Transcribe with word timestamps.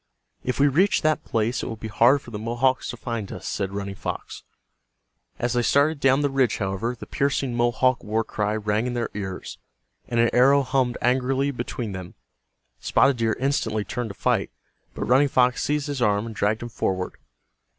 "If 0.43 0.59
we 0.59 0.67
reach 0.67 1.03
that 1.03 1.23
place 1.23 1.61
it 1.61 1.67
will 1.67 1.75
be 1.75 1.87
hard 1.87 2.23
for 2.23 2.31
the 2.31 2.39
Mohawks 2.39 2.89
to 2.89 2.97
find 2.97 3.31
us," 3.31 3.45
said 3.47 3.71
Running 3.71 3.93
Fox. 3.93 4.41
As 5.37 5.53
they 5.53 5.61
started 5.61 5.99
down 5.99 6.21
the 6.21 6.29
ridge, 6.31 6.57
however, 6.57 6.95
the 6.99 7.05
piercing 7.05 7.53
Mohawk 7.53 8.03
war 8.03 8.23
cry 8.23 8.55
rang 8.55 8.87
in 8.87 8.95
their 8.95 9.11
ears, 9.13 9.59
and 10.07 10.19
an 10.19 10.31
arrow 10.33 10.63
hummed 10.63 10.97
angrily 11.03 11.51
between 11.51 11.91
them. 11.91 12.15
Spotted 12.79 13.17
Deer 13.17 13.37
instantly 13.39 13.85
turned 13.85 14.09
to 14.09 14.15
fight, 14.15 14.49
but 14.95 15.05
Running 15.05 15.27
Fox 15.27 15.61
seized 15.61 15.85
his 15.85 16.01
arm 16.01 16.25
and 16.25 16.33
dragged 16.35 16.63
him 16.63 16.69
forward. 16.69 17.13